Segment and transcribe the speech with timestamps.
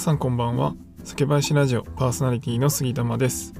[0.00, 0.74] さんこんばんは。
[1.04, 3.52] 酒林ラジオパーソナリティの杉玉です。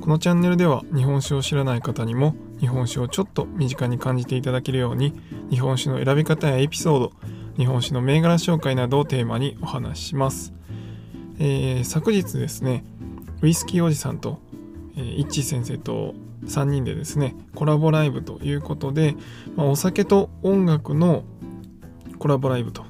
[0.00, 5.12] このチャンネルでは日本酒を知らない方にも日本酒をちょっと身近に感じていただけるように
[5.50, 7.12] 日本酒の選び方やエピソード
[7.56, 10.52] 日本酒の銘柄紹介などをテーマにお話しします、
[11.40, 12.84] えー、昨日ですね
[13.42, 14.38] ウイスキーおじさんと、
[14.96, 19.16] えー、イッチ先生と3人でですねコラボライブということで、
[19.56, 21.24] まあ、お酒と音楽の
[22.20, 22.84] コラボライブと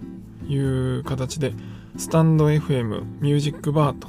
[0.47, 1.55] いう形で
[1.99, 4.09] スタンド FM ミュージックバーと、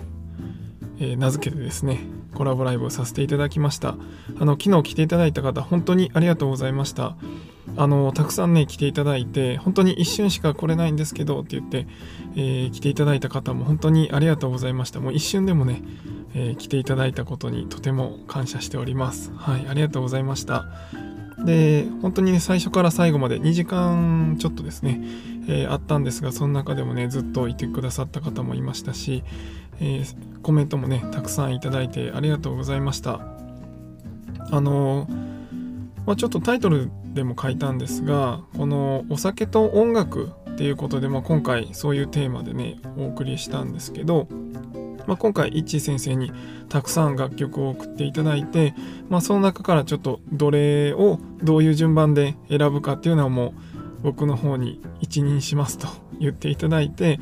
[1.00, 2.00] えー、名付けてですね
[2.36, 3.96] コラボライブをさせていただきました。
[4.40, 7.18] あの昨日来ていただいた方本当にありがとうございました。
[7.76, 11.88] あのたくさんね来ていただいて本当に一瞬しか来れないんですけどって言って、
[12.36, 15.00] えー、来ていただいた方も本当にありがとうございました。
[15.00, 15.82] もう一瞬でもね、
[16.36, 19.32] えー、来ていただいたことにとても感謝しております。
[19.36, 20.66] はいありがとうございました。
[21.44, 25.02] で本当にね最初から最後まで2時間ちょっとですね、
[25.50, 29.24] えー、あったんですがその中でもねずっといてくださった方もいましたし、
[29.80, 33.20] えー、コメントもねたくさんいただいてありがとうございました。
[34.52, 35.08] あの、
[36.06, 44.28] まあ、ちょっとタイトルでも書いたんですがこのお酒と音楽っていうことで、まあ、今回そういうテーマでねお送りしたんですけど
[45.10, 46.32] まあ、今回イッチー先生に
[46.70, 48.76] たくさん楽曲を送っていただいて、
[49.10, 53.54] まあ、その中からちょっとどれをどういう順番で選ぶかっていうのはもう
[54.02, 55.88] 僕の方に一任しますと
[56.20, 57.20] 言っていただいて、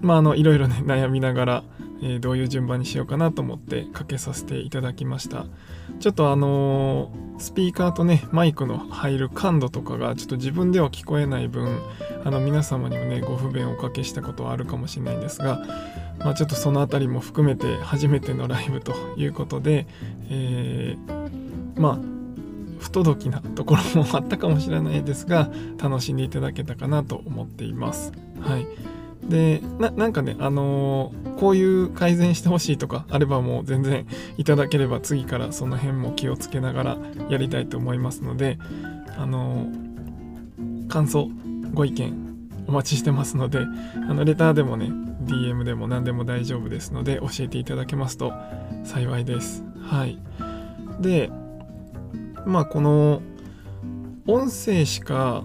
[0.00, 1.64] まあ、あのいろいろね悩みながら、
[2.02, 5.46] えー、どういう順番にしようかなと思ってかけさせていただきました。
[6.00, 11.80] ちょっとあのー、スピーカーとねマイクの入る感度とかがちょっと自分では聞こえない分
[12.24, 15.62] あの皆様にもねご不便をおかけしたことはあるかもしれないんですが
[16.18, 19.86] まあ、ちょっとその辺りも含めて初めてのライブということで、
[20.30, 22.13] えー、まあ
[22.84, 25.48] 不届きなところもあったかもしれないですが
[25.82, 28.12] 楽しんでいただけたかなと思っています。
[28.40, 28.66] はい、
[29.26, 34.06] でなんかねあのー、こういう改善してほしいとかあればもう全然
[34.36, 36.98] いただければ次からその辺も気をつけながら
[37.30, 38.58] やりたいと思いますので
[39.16, 41.30] あのー、感想
[41.72, 42.12] ご意見
[42.66, 44.90] お待ちしてますのであのレターでもね
[45.24, 48.34] DM でも何でも大丈夫ですので教えていただけますと
[48.84, 49.64] 幸いです。
[49.80, 50.18] はい。
[51.00, 51.30] で、
[52.46, 53.22] まあこの
[54.26, 55.44] 音声しか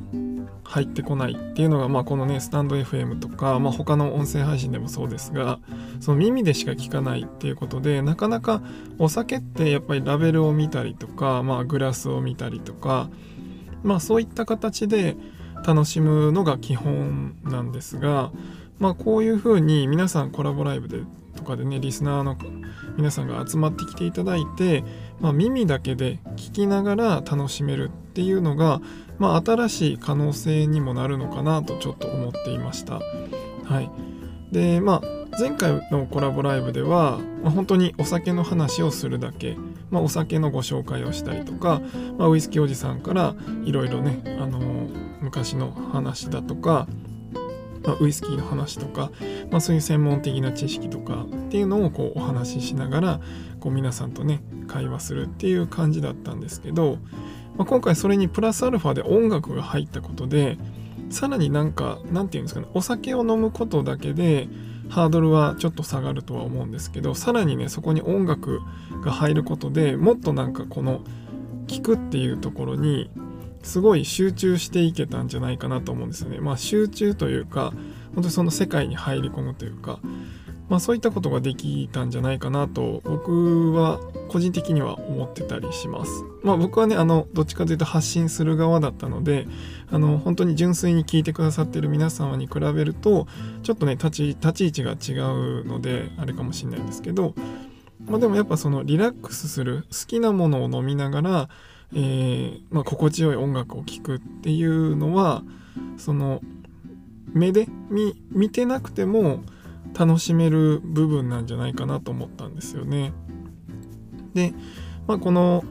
[0.64, 5.60] 入ってこないっていうのが、まあ、このねスタンド FM とか、まあ、他の音声配信でもそうですが
[6.00, 8.62] その耳でしか聞かないっていうことでなかなか
[9.00, 13.10] お酒ってやっぱりラベルを見たりとか、まあ、グラスを見たりとか、
[13.84, 15.18] まあ、そういった形で
[15.66, 18.32] 楽しむのが基本なんですが、
[18.78, 21.00] まあ、こういうふうに皆さんコラボライブで
[21.36, 22.38] とかでねリスナーの
[22.96, 24.84] 皆さんが集まってきていただいて、
[25.20, 28.82] まあ、耳だけで聞きながら楽しめるっていうのが、
[29.18, 33.00] まあ、新しい可能性にもなるのかなとちょっと思っていました。
[33.66, 33.92] はい、
[34.52, 39.56] でまあ前回のコラボライブでは、まあ、本当にお酒の話をするだけ、
[39.90, 41.82] まあ、お酒のご紹介をしたりとか、
[42.18, 44.90] まあ、ウイスキーおじさんからいろいろね、あのー、
[45.22, 46.88] 昔の話だとか
[47.90, 49.12] まあ、ウイスキーの話とか、
[49.50, 53.20] まあ、そういう専門的な知識とかっていうのをこうお話ししながら
[53.60, 57.00] こう皆さんとね会話するっていう感じだったんですけど、
[57.58, 60.60] まあ、今回それにプラスアルファで音楽が入ったことで
[61.10, 64.48] さらになんかなんて言うんですかねお酒を飲むことだけで
[64.90, 68.62] ハードルはちょっと下がるとは思うんですけどさらにねそこに音楽
[69.04, 71.02] が入ることでもっとなんかこの
[71.66, 73.10] 聞くっていうところに
[73.64, 76.40] すごい集中していけたんじゃないかなと思うんですよね。
[76.40, 77.74] まあ集中というか
[78.16, 80.00] 本当にその世界に入り込むというか、
[80.70, 84.00] まあ、そういったことができたんじゃないかなと僕は
[84.30, 86.12] 個人的には思ってたりします。
[86.44, 89.48] まあ僕はねあのどっちかというと発信する側だったので
[89.92, 93.28] あの本当に純粋に聞いてくださってる皆様に比べると
[93.64, 97.34] ちょっとね立ち立ち位置が違うのであれかもしれないんですけど、
[98.06, 101.50] まあ、でもやっぱそのリラックスする好きなものを飲みながら
[101.94, 105.44] えー、まあ、心地よい音楽を聴くっていうのは
[105.98, 106.42] その
[107.34, 109.44] 目で見見てなくても
[109.98, 113.14] 楽しめる部分なんじゃないかなと思ったんですよね。
[114.34, 114.54] で、
[115.08, 115.64] まあ、この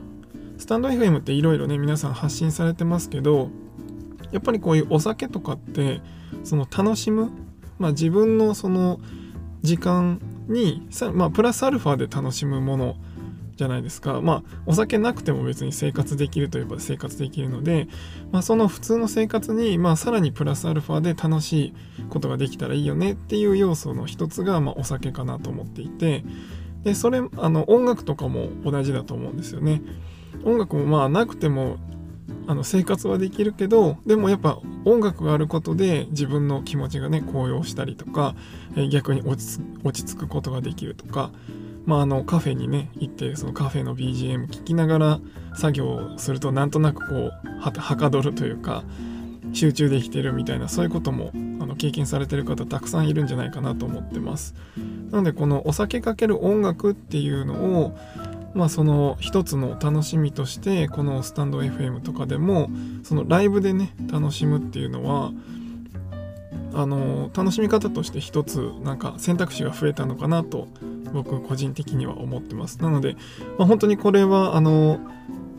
[0.58, 3.50] スタンド FM っていろいろね皆さん発信されてますけど
[4.32, 6.00] やっぱりこういうお酒とかって
[6.42, 7.30] その楽しむ、
[7.78, 9.00] まあ、自分のその
[9.62, 12.96] 時間に、まあ、プラスアルファで楽しむもの
[13.58, 14.20] じゃないですか。
[14.22, 17.88] まあ、お酒なくても別に生活できるといえば生活できるので、
[18.30, 21.74] まあ、その普通の生活に、まあ、さらにプラスアルファで楽しい
[22.08, 26.24] ことができたらいいよねっていう要素の一つが、まあ、お酒かなと思っていて、
[26.84, 29.82] で、それ、あの、音楽とかも同じだと思うんですよね。
[30.44, 31.78] 音楽もまあ、なくても
[32.46, 38.34] あの生活はできるけどでもやっぱ音楽があることで自分の気持ちがね高揚したりとか、
[38.76, 41.30] え、逆に落ち着くことができるとか、
[41.86, 45.20] まあ、あのカフェにね行ってそのカフェの BGM 聴きながら
[45.54, 48.84] 作業をするとなんとなくこうははかどるというか
[49.52, 54.54] 集中できてるみたいなそういうこともあの経験されてる方たくさんいるんじゃないかなと思ってます。
[55.10, 57.98] なのでこのお酒かける音楽っていうのを
[58.54, 62.68] まあその一つの楽しみとしてこのスタンド FM とかでも
[63.02, 65.32] そのライブでね楽しむっていうのは
[66.74, 70.68] あの楽しみ方として一つなんか選択肢が増えたのかなと
[71.12, 72.78] 僕個人的には思ってます。
[72.82, 73.16] なので、
[73.58, 75.00] まあ、本当にこれはあの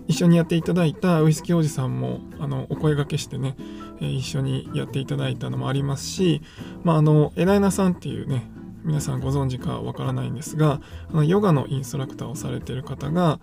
[0.08, 3.56] 一緒にやっていただいたウイスキーおじさんもあのお声がけしてね、
[4.02, 6.42] えー、一緒にやっていただいたのもありますし、
[6.84, 8.50] まあ、あのエライナさんっていうね
[8.84, 13.40] 皆さんご存知かわからないんですがあのヨガのインストラクターをされてる方が、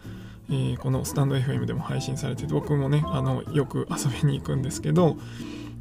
[0.51, 5.17] えー、このスタンド FM でも配信されてて僕もねあのよく遊びに行くんですけど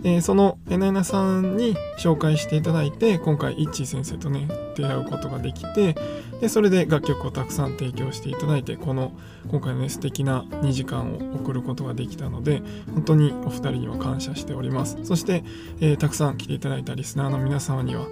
[0.04, 5.96] えー、そのエナエナさんに紹介していただいて今回イッチー先生とね出会うことができて
[6.42, 9.14] でそれで楽曲をたくさん提供していただいてこの
[9.50, 12.62] 今回のね素敵な2時間を送ることができたので
[12.94, 14.98] 本当にお二人には感謝しております。
[15.04, 15.44] そして、
[15.80, 18.06] えー、たくさん来ていただいたリスナーの皆様には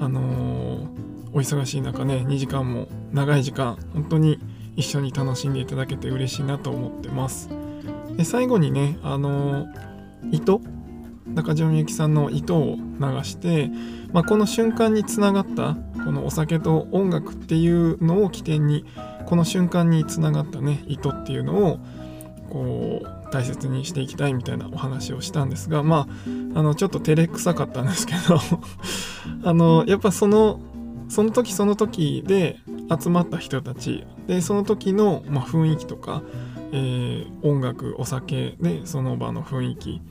[0.00, 0.86] あのー、
[1.32, 4.38] お忙しい中ね2時間も長い時間本当に
[4.76, 7.50] 一緒に楽しんでいただけて嬉しいなと思ってます。
[8.16, 9.66] で最後にねあの
[10.32, 10.60] 糸
[11.34, 13.70] 中島みゆきさんの糸を流して、
[14.12, 18.84] まあ、この瞬間につながったこのお酒と音楽っていうのを起点に
[19.26, 21.78] この瞬間につながったね糸っていうのを
[22.50, 26.08] こう大切にしていきたいみたいなお話をしたんですがま
[26.54, 28.40] ああのちょっと照れくさかったんですけど
[29.48, 30.60] あのやっぱその
[31.08, 32.58] その時その時で
[33.00, 36.22] 集まった人たちでその時の、まあ、雰囲気とか、
[36.72, 40.02] えー、音楽お酒でその場の雰囲気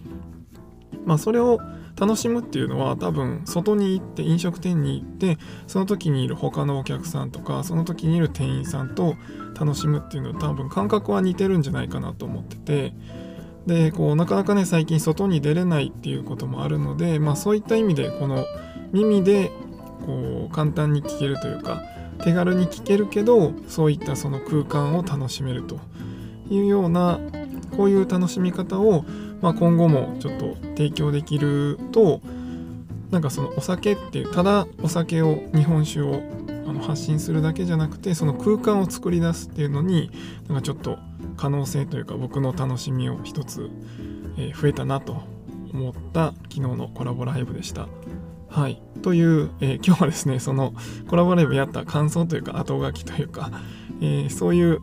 [1.06, 1.60] まあ、それを
[2.00, 5.38] 楽しむっていうのは多分外に行って飲食店に行って
[5.68, 9.16] その時にいる他のお客さんとかその時にいる店員さんと
[9.60, 12.94] 楽しむっていうのは多分感覚は似てるんじゃないかなと思ってて
[13.66, 18.46] でこうなかなかね最近外に出れないっていうこともあるので、まあ、そういった意味でこの
[18.94, 19.52] 耳で
[20.06, 21.84] こう簡単に聞けるというか
[22.24, 25.80] 手軽に聞けるけどそういったその空間を楽しめると
[26.50, 27.20] いうような
[27.76, 29.06] こういう楽しみ方を
[29.42, 32.22] まあ、今後もちょっと提供できると
[33.10, 36.22] なんかそのお酒っていうただお酒を日本酒を
[36.68, 40.12] あの発信するだけじゃなくてその空間を作り出すっていうのに
[40.48, 41.00] なんかちょっと
[41.36, 43.70] 可能性というか僕の楽しみを一つ、
[44.38, 45.24] えー、増えたなと
[45.74, 47.88] 思った昨日のコラボライブでした。
[48.50, 48.82] はい。
[49.04, 50.74] という、えー、今日はですね、その
[51.08, 53.52] コラボライブやった感想というか後書きというか、
[54.02, 54.80] えー、そういう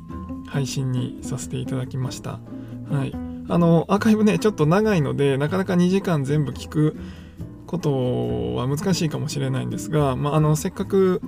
[0.47, 2.39] 配信にさせていただきました。
[2.91, 3.13] はい。
[3.49, 6.97] あの、アーカイブね、ちょっと長いので、なかなか2時間全部聞く
[7.67, 11.21] ことは難しいかもしれないんですが、まあ、あの、せっかく、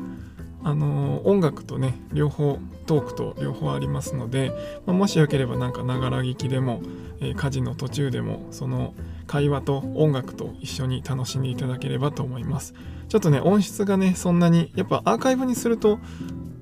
[0.64, 4.52] あの、音楽とね、両方、トークと両方ありますので、
[4.86, 6.80] まあ、もしよければなんか、ながら聞きでも、
[7.20, 8.94] えー、家事の途中でも、その、
[9.26, 12.74] 会話と音楽と一緒に楽しんでいただければと思います。
[13.08, 15.98] ちょっとね、音質がね、そんなに、やっぱアーカイブにすると、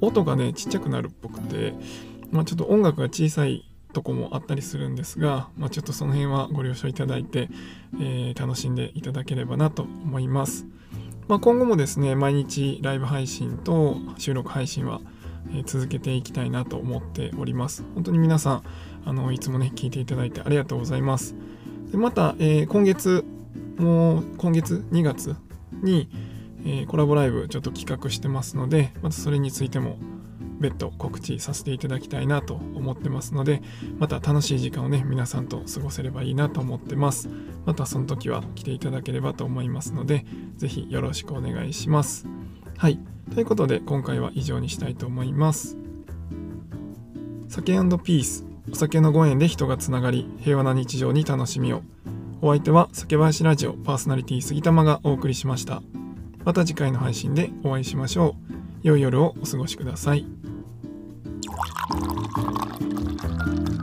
[0.00, 1.74] 音がね、ちっちゃくなるっぽくて、
[2.30, 3.65] まあ、ちょっと音楽が小さい
[3.96, 7.48] とこもあったりするんですが、まあ、ちょっとその辺はご了承いただいて、
[7.98, 10.66] えー、楽しんでいただければなと思います。
[11.28, 15.00] まあ、今後もですね、毎日ライブ配信と収録配信は、
[15.54, 17.84] え、続けていきたいなと思っております。
[17.94, 18.62] 本当に皆さん、
[19.06, 21.34] あのいつもね、聞いていただいてありがとうございます。
[21.90, 23.24] でまた、えー、今月、
[23.78, 25.36] もう今月2月
[25.72, 26.10] に、
[26.66, 29.96] えー、コラボライブちょっと企画してますので、またそれについても
[30.58, 33.62] 別途告知させていただきたいなと思ってますので、
[33.98, 37.28] また楽しい時間をね、皆さんと過ごせればいいなと思ってます。
[37.64, 40.24] またその時は来ていただければと思いますので、
[40.56, 42.26] ぜひよろしくお願いします。
[42.76, 42.98] はい。
[43.34, 45.76] ということで、今回は以上にしたいと思います。
[47.48, 51.82] 酒ピース、お酒のご縁で人がつながり、平和な日常に楽しみを。
[52.42, 55.82] お相手は酒林ラジオパーソナリティ杉玉がお送りしました。
[56.44, 58.54] また次回の配信でお会いしましょう。
[58.82, 60.45] 良い夜をお過ごしください。
[61.78, 63.75] Thank you.